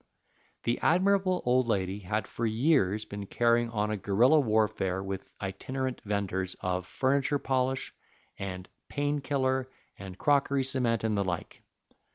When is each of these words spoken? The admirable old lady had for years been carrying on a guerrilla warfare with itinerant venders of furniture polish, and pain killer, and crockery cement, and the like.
The 0.63 0.79
admirable 0.79 1.43
old 1.45 1.67
lady 1.67 1.99
had 1.99 2.25
for 2.25 2.47
years 2.47 3.05
been 3.05 3.27
carrying 3.27 3.69
on 3.69 3.91
a 3.91 3.97
guerrilla 3.97 4.39
warfare 4.39 5.03
with 5.03 5.31
itinerant 5.39 6.01
venders 6.03 6.55
of 6.61 6.87
furniture 6.87 7.37
polish, 7.37 7.93
and 8.39 8.67
pain 8.89 9.19
killer, 9.21 9.69
and 9.99 10.17
crockery 10.17 10.63
cement, 10.63 11.03
and 11.03 11.15
the 11.15 11.23
like. 11.23 11.61